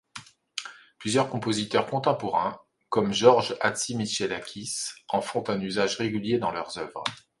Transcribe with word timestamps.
Plusieurs 0.97 1.29
compositeurs 1.29 1.85
contemporains, 1.85 2.59
comme 2.89 3.13
George 3.13 3.55
Hatzimichelakis 3.61 4.71
en 5.09 5.21
font 5.21 5.43
un 5.47 5.61
usage 5.61 5.97
régulier 5.97 6.39
dans 6.39 6.49
leurs 6.49 6.79
œuvres. 6.79 7.03